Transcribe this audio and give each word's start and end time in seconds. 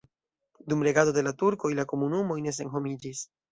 Dum 0.71 0.81
regado 0.87 1.13
de 1.17 1.25
la 1.27 1.35
turkoj 1.43 1.71
la 1.81 1.87
komunumoj 1.93 2.41
ne 2.49 2.57
senhomiĝis. 2.61 3.25